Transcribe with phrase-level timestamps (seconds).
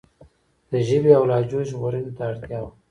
[0.71, 2.71] د ژبې او لهجو ژغورنې ته اړتیا وه.